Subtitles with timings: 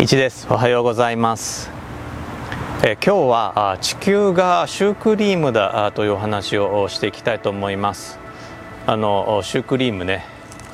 [0.00, 0.46] 1です。
[0.48, 1.68] おはようございます。
[2.82, 8.18] え今日は地球がシュークリームだというお話をしていきたいと思います。
[8.86, 10.24] あのシュークリームね。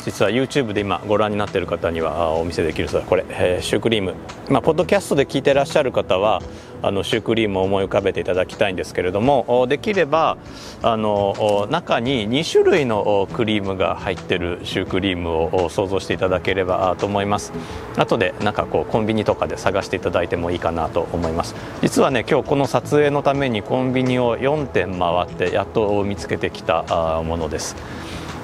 [0.05, 4.15] 実は YouTube で今ご覧になっている方にはお見せできるそうこれ、えー、シュークリーム、
[4.49, 6.41] まあ、ポッドキャストで聞いてらっしゃる方は
[6.87, 10.39] あのシュークリームを思い浮かべていただきたいんですけれどもできれば
[10.83, 17.53] あの中に2種類のクリームが入ってるシュークリームを想像していただければと思います。
[17.97, 21.57] 後でなんかこうコンビニとかで探していただいてもいいかなと思います。
[21.83, 27.75] 実はね今日この撮影のためにコンビニを4店回ってやっと見つけてきたものです。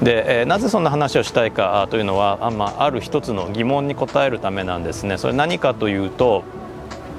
[0.02, 5.16] で、え、なぜそんな話をしたいかというのはあ,、まあ、ある一つの疑問に答えるためなんですね。
[5.16, 6.43] それ何かというと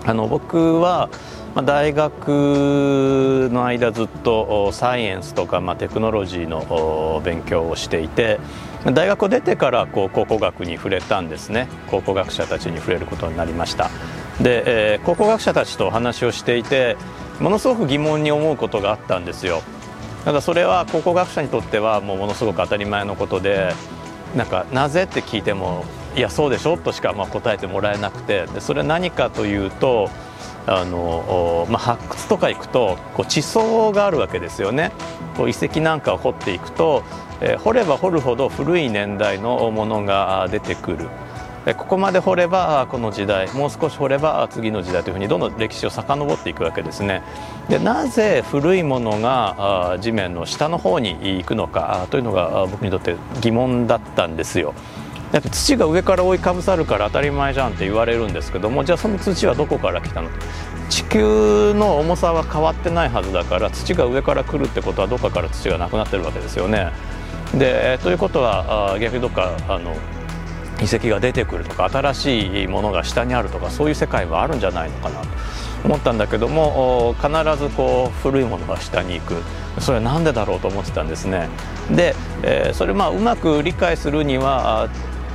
[0.06, 1.10] あの僕は
[1.56, 8.40] 大学の間ずっとサイエンスとか、まあ、テクノロジーの勉強をしていて
[8.86, 11.70] 大学を出てからこう考古学に触れたんですね。
[11.90, 13.90] 考古学者たちに触れることになりました。
[14.42, 16.98] で、えー、考古学者たちとお話をしていて
[17.40, 19.62] ものすごく疑問に思うことがあったんですよ。
[20.26, 23.74] ただそれは考古学者にとってはもうものすごく当たり前のことで
[24.36, 25.86] なんかなぜって聞いても
[26.16, 26.78] いやそうでしょ？
[26.78, 28.46] としかま答えてもらえなくて。
[28.48, 30.10] でそれは何かというと
[30.68, 34.92] あの、まあ、発掘とか行くとこう地層があるわけですよね。
[35.36, 37.04] こう遺跡なんかを掘っていくと、
[37.42, 41.10] えー、掘れば掘るほど古い年代のものが出てくる。
[41.78, 47.24] ここまで掘ればこの時代もう少し掘れば次の時代というふうにどんどん歴史を遡っていくわけですね。
[47.70, 54.74] でなぜ古いものが地面の下の方に行くのかというのが僕にとって疑問だったんですよ。
[55.34, 60.30] だって土が上から覆いかぶさるから当たり前じゃんって言われるんですけどもじゃあその土はどこから来たの
[60.90, 66.92] 地球の重さは変わってないはずだから土が上から来るってことはどっかから土がなくなってるわけですよね。
[67.56, 69.96] でということは逆にどっかあの
[70.82, 75.28] 遺跡が出てくるとか新しいものが下にあるとかそういう世界はあるんじゃないのかなと
[75.84, 79.42] 思ったんだけども必ずこう古いものが下に行く。
[79.80, 81.50] それは何でだろうと思ってたんですね。
[81.90, 84.90] で、えー、それまあうまく理解するには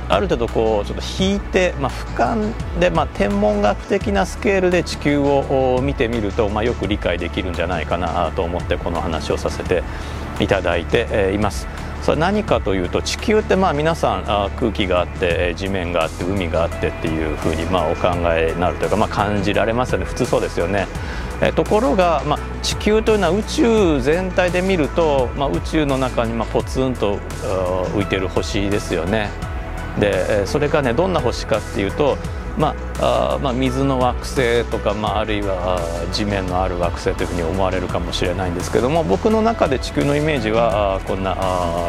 [0.09, 9.83] ある程度こうちょっと引いて、まあ、俯瞰で、まあ、天文学的なスケールで地球を見てみると、まあ、よく理解できるんじゃないかなと思ってこの話をさせて
[10.39, 11.67] いただいています。
[12.01, 14.23] それ何かというと地球ってまあ皆さん
[14.57, 20.87] 空気があって地面があって海があってっていうふうにまあお考えになるというか、まあ、感じられますよね普通そうですよね。
[21.55, 27.17] ところが、まあ、地球というのは宇宙全体で見ると、まあ、宇宙の中にまあポツンと
[27.93, 29.29] 浮いてる星ですよね。
[29.99, 32.17] でそれがねどんな星かっていうと
[32.57, 35.79] まあ、まあ、水の惑星とか、まあ、あるいは
[36.11, 41.35] 地面のある惑星というふうに思われるかもしれないんですけども僕の中で地球のイメージはこんな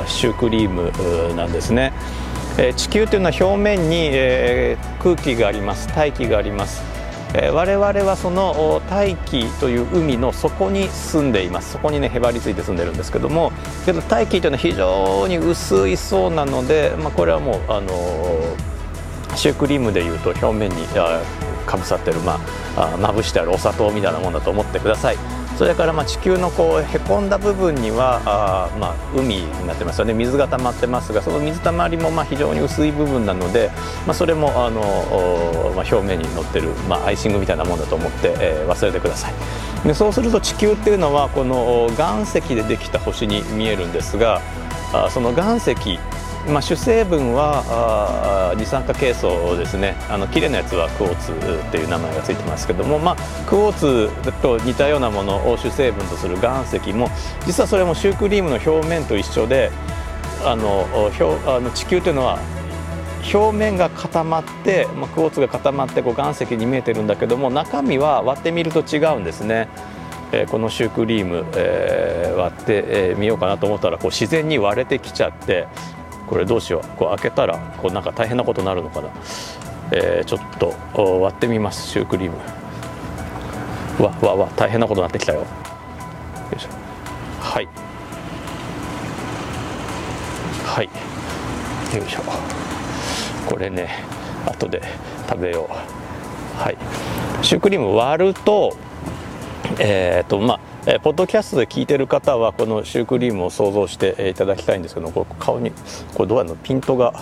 [0.07, 1.93] シュークリームなんですね。
[2.77, 4.11] 地球というのは表面に、
[4.99, 6.83] 空気があります大気があります、
[7.33, 11.73] 我々はその大気という海の底に住んでいます。
[11.73, 13.53] そこにねへばりついて住んでるんですけども。
[13.87, 18.71] けど大気というのは非常に薄いそうなので、まあ、これはもうあのー
[19.37, 20.87] シュークリームでいうと表面に
[21.67, 22.39] かぶさってる、ま
[22.77, 25.40] あ、まぶしてあるお砂糖みたいなものだと思ってください。
[25.61, 30.15] それからまあ地球のこうへこんだ部分にはあ、ま、海になってますよね。
[30.15, 33.71] 水が溜まってますがその水たまりもま非常に薄い部分なので、
[34.07, 34.81] まあ、それもあの、
[35.77, 39.35] ま、表面に乗ってる、まあ、アイシングみたいなものだと思って、えー、忘れてください。
[39.87, 44.41] でそうすると地球っていうのはこの岩石でできた星に見えるんですが
[44.95, 45.75] あその岩石
[46.49, 57.11] まあ、主成分は二酸化ケイ素ですねあの綺麗なやつはクォーツっていう名前がついてますけども、まあ、クォーツと似たようなものを主成分とする岩石も
[57.47, 59.71] 実はそれもシュークリームの表面と一緒で
[60.45, 62.39] あの表あの地球というのは
[63.33, 69.69] 表面が固まって、まあ、クォーツが固まってこう岩石に見えてるんだけども中身は割ってみると違うんですね。
[70.33, 75.67] えー、このシュークリーム、えー、割ってみ、えー、ようかなと思ったらこう自然に割れてきちゃって
[76.31, 76.97] これどうしよう。
[76.97, 79.09] こう開けたらこうなんか大変なことになるのかな、
[79.91, 81.89] えー、ちょっと割ってみます。
[81.89, 82.37] シュークリーム。
[84.03, 85.41] わわわ大変なことになってきたよ。
[85.41, 85.47] よ
[86.57, 86.69] いしょ。
[87.41, 87.69] はい。
[90.65, 90.85] はい。
[91.97, 92.23] よいしょ。
[93.49, 94.05] これね
[94.47, 94.81] 後で
[95.29, 96.63] 食べよう。
[96.63, 96.77] はい。
[97.43, 98.77] シュークリーム割ると
[99.81, 105.71] えっ、ー、とまあえー、ポッドキャストで聞いてる方はこのシュークリームを想像していただきたいんですけどこれ顔に
[106.15, 107.13] これどうやるのピントが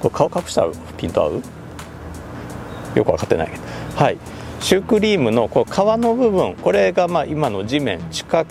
[0.00, 1.42] これ顔隠したらピント合う？
[2.94, 3.50] よく分かってない。
[3.50, 3.62] けど
[3.94, 4.16] はい。
[4.60, 8.44] シュークリームのこう皮の部分これがまあ今の地面地殻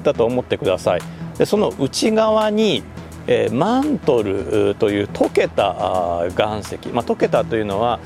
[0.00, 1.00] だと思ってください。
[1.38, 2.82] でその内側に
[3.30, 8.00] えー、マントルという溶けた岩石、まあ、溶けたというのは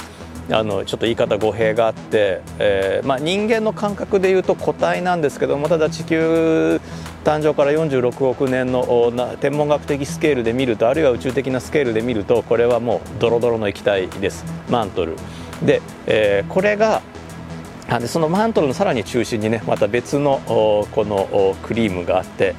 [0.50, 6.80] あのちょっと言い方語弊があって、えーまあ、人間の感覚でいうと固体なんですけどもただ地球
[7.24, 14.44] 誕生から46億年の天文学的スケールで見るとあるいは宇宙的なスケールで見るとこれはもうドロドロの液体です。
[14.68, 15.16] マントル。
[15.62, 17.02] で、えー、これが
[18.00, 22.54] でそのマントルのさらに中心にねまた別のこのクリームがあって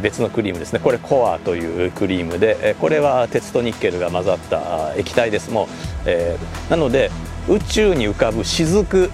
[0.00, 0.80] 別のクリームですね。
[0.80, 5.50] これコアというクリームでこれは鉄とニッケルが混ざった液体です。
[5.50, 5.66] もう、
[6.06, 6.36] え、
[6.70, 7.10] なので
[7.48, 9.10] 宇宙に浮かぶ雫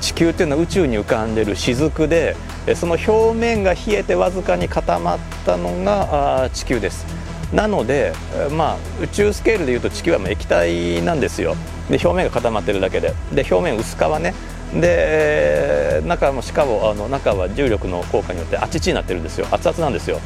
[0.00, 2.36] 地球っていうのは宇宙に浮かんでる雫で
[2.74, 7.06] その表面が冷えてわずかに固まったのが地球です。
[7.52, 8.12] なので、
[8.50, 11.54] まあ、宇宙スケールでいうと地球はもう液体なんですよ。
[11.90, 13.14] で表面が固まってるだけで。
[13.32, 14.34] で表面薄皮ね。
[14.74, 19.46] で中もしかもあの中は重力の効果によってあちちになってるんですよ。
[19.50, 20.20] 熱々なんですよ。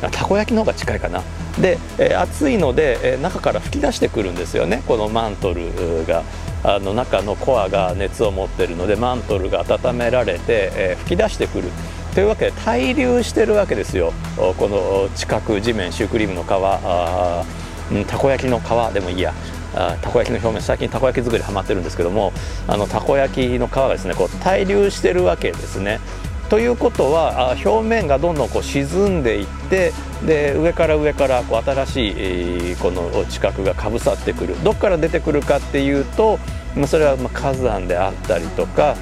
[0.00, 1.22] たこ焼きの方が近いかな。
[1.60, 4.82] で、えー、熱いので、えー、中から吹き出してくるんですよね。
[4.86, 6.22] このマントルが。
[6.62, 11.70] あの中のコアが熱を持ってるのでマントルが温められて、えー、吹き出してくる。
[12.14, 14.12] というわけで対流してるわけですよ。
[14.36, 17.44] この近く地面シュークリームの皮あ、
[18.06, 19.32] たこ焼きの皮でもいいや。
[19.74, 22.32] あたこ焼きの表面最近たこ焼き作りはまってるんですけども
[22.66, 26.00] あのたこ焼きの皮がですねこう対流してるわけですね。
[26.48, 29.92] ということは表面がどんどんこう沈んでいって
[30.26, 36.40] で上から上からこう新しい、この地殻がかぶさってくるどこから出てくるかっていうと
[36.88, 38.96] それはま火山であったりとか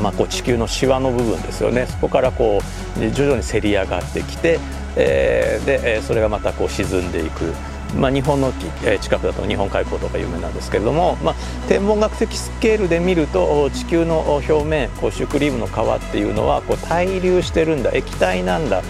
[0.00, 2.60] まあ、こう地球のシワの部分ですよねそこからこ
[2.96, 4.60] う徐々にせり上がってきて、
[4.96, 7.52] えー、でそれがまたこう沈んでいく。
[7.96, 8.52] まあ、日本の
[9.00, 11.34] 近くだと日本海溝とか有名なんですけれども、まあ、
[11.68, 18.82] 天文学的スケールで見ると地球の表面こうシュークリームの皮っていうのはこう対流してるんだ液体なんだ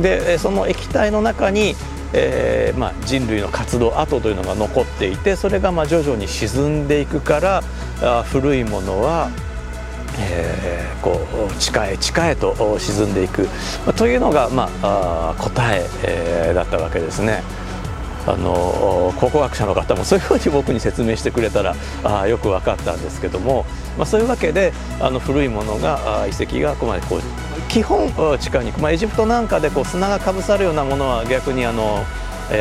[0.00, 1.74] でその液体の中に、
[2.12, 7.62] えーまあ、人類の活動跡というのが残っていてそれがまあ徐々に沈んでいくから
[8.02, 9.30] あ古いものは
[10.20, 13.48] えー、こう地下へ地下へと沈んでいく、
[13.96, 17.42] というのが、まあ、あ答ええー、だったわけですね。
[18.28, 23.64] あの考古学者の方もそういうふうに僕に説明してくれたらあよく分かったんですけども、
[23.96, 27.20] まあ、そういうわけであの古いものが遺跡がここまでこう
[27.68, 28.08] 基本
[28.38, 32.04] 地下に、まあ、エジプトなんかでこう砂がかぶさるようなものは逆にあの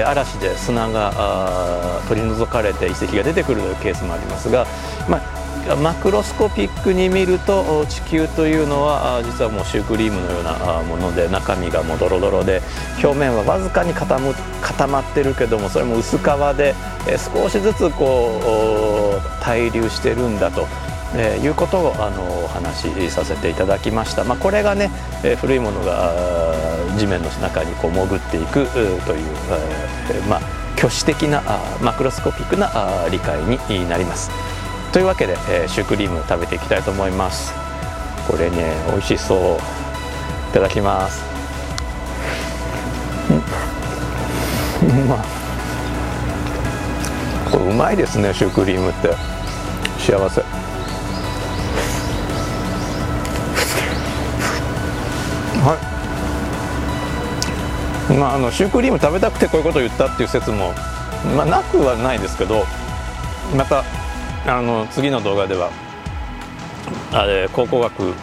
[0.05, 4.65] 嵐で砂が取り除かれて遺跡が出てくるというケースもありますが、
[5.09, 5.36] まあ、
[5.75, 12.61] マクロスコピックに見ると地球というのは実はもうシュークリームのようなもので中身がもうドロドロで
[13.03, 14.17] 表面はわずかに固
[14.87, 16.21] まってるけどもそれも薄皮
[16.55, 16.73] で
[17.33, 20.65] 少しずつこう対流してるんだと。
[21.15, 24.91] えー、いうことをあのお話しさせていただきました、まあ、これがね、
[25.23, 26.13] え、古いものが
[26.97, 28.99] 地面の中にこう潜っていくという、
[30.11, 30.41] えー、まあ、
[30.75, 31.41] 挙手的な
[31.81, 32.69] マクロスコピックな
[33.09, 33.39] 理解
[33.69, 34.29] になります。
[34.97, 37.53] というわけで、えー、シュークリーム食べていきたいと思います。
[38.27, 39.39] これね美味しそう。
[40.49, 41.23] いただきます。
[44.81, 45.23] うま
[47.51, 49.09] これうまいですねシュークリームって
[49.99, 50.41] 幸せ
[55.61, 55.77] は
[58.09, 60.73] いまあ、あのシュークリーム食べたくてこういうことを言ったっていう説も、
[61.35, 62.65] まあ、なくはないですけど
[63.55, 63.83] また
[64.47, 65.71] あの次の動画では
[67.11, 68.13] あれ考古学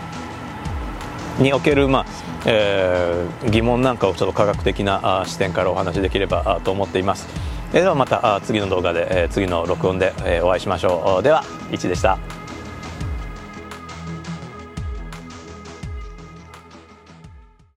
[1.38, 2.06] における、まあ
[2.46, 7.26] えー、疑問なんかをちょっと科学的な視点からお話しできればと思っています。
[7.72, 11.22] ではまた次の動画で、え、次の録音で、え、お会いしましょう。
[11.24, 12.18] では、1でした。